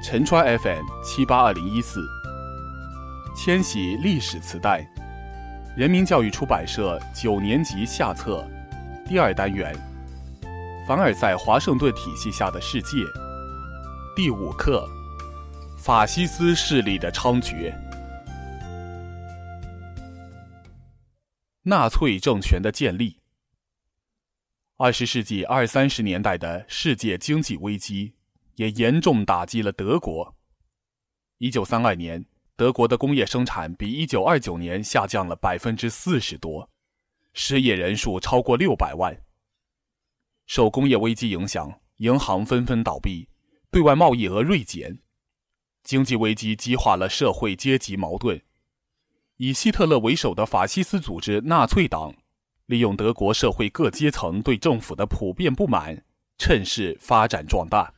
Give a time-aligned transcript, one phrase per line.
[0.00, 2.00] 陈川 FM 七八二零一四，
[3.36, 4.88] 千禧历史磁带，
[5.76, 8.48] 人民教育出版社九年级下册，
[9.06, 9.74] 第二单元，
[10.86, 12.98] 凡尔赛华盛顿体系下的世界，
[14.14, 14.88] 第五课，
[15.76, 17.74] 法西斯势力的猖獗，
[21.64, 23.18] 纳粹政权的建立。
[24.76, 28.14] 二十世纪二三十年代的世界经济危机
[28.58, 30.36] 也严重打击了德国。
[31.38, 32.26] 一九三二年，
[32.56, 36.68] 德国的工业生产比一九二九年下降了百分之四十多，
[37.32, 39.22] 失业人数超过六百万。
[40.46, 43.28] 受工业危机影响，银行纷纷倒闭，
[43.70, 44.98] 对外贸易额锐减，
[45.84, 48.42] 经济危机激化了社会阶级矛盾。
[49.36, 52.14] 以希特勒为首的法西斯组织纳粹党。
[52.66, 56.04] 利用德国社会各阶层对政府的普遍不满，
[56.36, 57.94] 趁势发展壮大。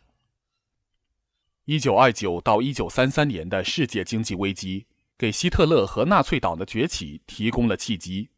[1.65, 8.31] 一九二九到一九三三年的世界经济危机，给希特勒和纳粹党的崛起提供了契机。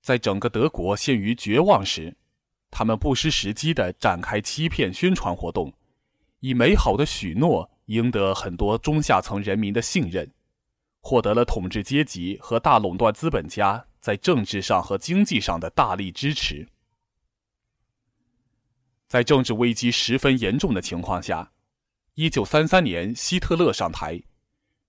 [0.00, 2.16] 在整个德国陷于绝望时，
[2.70, 5.72] 他们不失时机地展开欺骗宣传活动，
[6.40, 10.30] 以美好的许诺赢得很多中下层人民的信任，
[11.00, 13.86] 获得了统治阶级和大垄断资本家。
[14.00, 16.68] 在政治上和经济上的大力支持，
[19.08, 21.50] 在政治危机十分严重的情况下，
[22.20, 24.20] 一九三三年希特勒上台，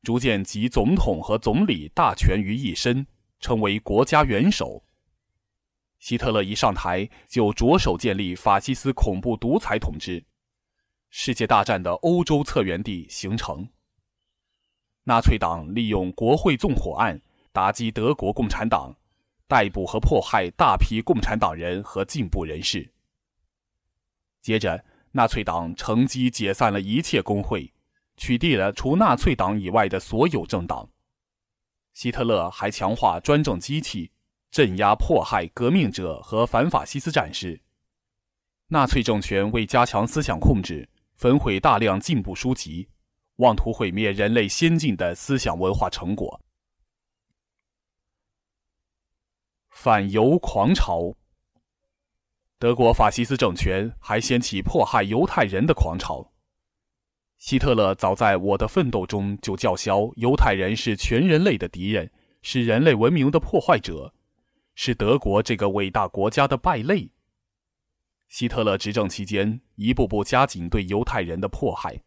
[0.02, 3.06] 逐渐集总统和总理大权于一身，
[3.40, 4.84] 成为国家元首。
[6.00, 10.26] 希特勒一上台就着手建立法西斯恐怖独裁统治，
[11.12, 13.70] 世界大战的欧洲策源地形成。
[15.04, 18.96] 纳粹党利用国会纵火案打击德国共产党。
[19.48, 22.92] 逮捕和迫害大批共产党人和进步人士。
[24.42, 27.74] 接着，纳粹党乘机解散了一切工会，
[28.16, 30.90] 取缔了除纳粹党以外的所有政党。
[31.94, 34.12] 希特勒还强化专政机器，
[34.52, 37.60] 镇压迫害革命者和反法西斯战士。
[38.68, 42.88] 纳粹政权为加强思想控制，焚毁大量进步书籍，
[43.38, 46.40] 妄图毁灭人类先进的思想文化成果。
[49.70, 51.16] 反犹狂潮。
[52.60, 56.30] 德国法西斯政权还掀起迫害犹太人的狂潮。
[57.38, 62.12] 希特勒早在《我的奋斗》中就叫嚣，犹太人是全人类的敌人，
[62.42, 64.14] 是人类文明的破坏者，
[64.76, 67.10] 是德国这个伟大国家的败类。
[68.28, 71.98] 希特勒执政期间，一步步加紧对犹太人的迫害。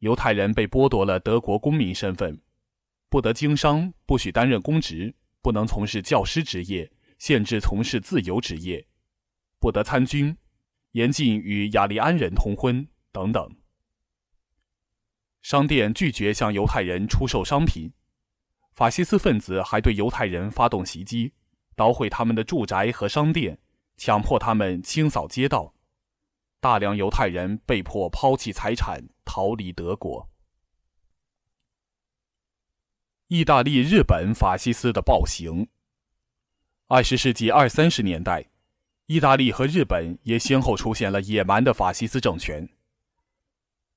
[0.00, 2.40] 犹太人被剥夺了德国公民身份，
[3.08, 5.14] 不得经商，不许担任公职。
[5.40, 8.86] 不能从事教师职业，限制从事自由职业，
[9.58, 10.36] 不得参军，
[10.92, 13.56] 严禁与雅利安人通婚等等。
[15.42, 17.92] 商店拒绝向犹太人出售商品，
[18.72, 21.34] 法西斯分子还对犹太人发动袭击，
[21.74, 23.58] 捣毁他们的住宅和商店，
[23.96, 25.74] 强迫他们清扫街道，
[26.60, 30.30] 大量犹太人被迫抛弃财产逃离德国。
[33.28, 35.68] 意大利、日本法西斯的暴行。
[36.90, 38.46] 二十世纪二三十年代，
[39.08, 42.66] 意大利和日本也先后出现了野蛮的法西斯政权。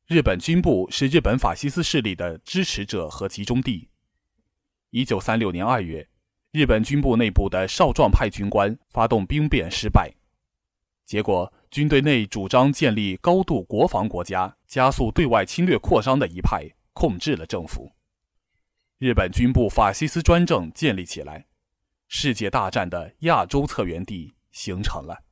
[0.07, 3.87] 日本军部是日本法西斯势力的支持者和集中地。
[4.89, 6.05] 一九三六年二月，
[6.51, 10.13] 日本军部内部的少壮派军官发动兵变失败，
[11.05, 17.93] 结果军队内主张建立高度国防国家、加速对外侵略扩张的一派控制了政府。
[18.97, 21.45] 日本军部法西斯专政建立起来，
[22.13, 25.23] 世界大战的亚洲策源地形成了。